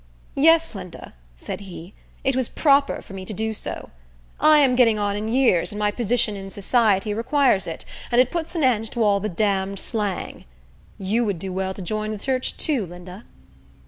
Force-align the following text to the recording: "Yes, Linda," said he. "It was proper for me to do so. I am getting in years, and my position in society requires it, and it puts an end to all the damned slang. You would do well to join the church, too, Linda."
"Yes, 0.33 0.73
Linda," 0.73 1.13
said 1.35 1.61
he. 1.61 1.93
"It 2.23 2.35
was 2.35 2.49
proper 2.49 3.03
for 3.03 3.13
me 3.13 3.23
to 3.23 3.33
do 3.35 3.53
so. 3.53 3.91
I 4.39 4.57
am 4.57 4.75
getting 4.75 4.97
in 4.97 5.27
years, 5.27 5.71
and 5.71 5.77
my 5.77 5.91
position 5.91 6.35
in 6.35 6.49
society 6.49 7.13
requires 7.13 7.67
it, 7.67 7.85
and 8.11 8.19
it 8.19 8.31
puts 8.31 8.55
an 8.55 8.63
end 8.63 8.89
to 8.93 9.03
all 9.03 9.19
the 9.19 9.29
damned 9.29 9.77
slang. 9.77 10.45
You 10.97 11.23
would 11.25 11.37
do 11.37 11.53
well 11.53 11.75
to 11.75 11.83
join 11.83 12.09
the 12.09 12.17
church, 12.17 12.57
too, 12.57 12.87
Linda." 12.87 13.25